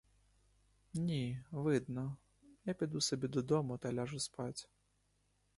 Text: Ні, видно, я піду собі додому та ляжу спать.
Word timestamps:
Ні, 0.93 1.43
видно, 1.51 2.17
я 2.65 2.73
піду 2.73 3.01
собі 3.01 3.27
додому 3.27 3.77
та 3.77 3.93
ляжу 3.93 4.19
спать. 4.19 4.69